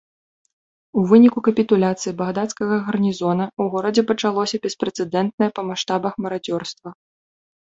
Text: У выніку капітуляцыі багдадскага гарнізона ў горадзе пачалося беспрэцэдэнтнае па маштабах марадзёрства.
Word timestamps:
У 1.01 1.03
выніку 1.11 1.39
капітуляцыі 1.47 2.13
багдадскага 2.21 2.79
гарнізона 2.87 3.45
ў 3.61 3.75
горадзе 3.75 4.01
пачалося 4.13 4.55
беспрэцэдэнтнае 4.65 5.51
па 5.59 5.67
маштабах 5.69 6.13
марадзёрства. 6.27 6.89